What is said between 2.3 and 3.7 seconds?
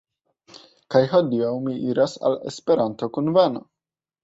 al Esperanto-kuveno.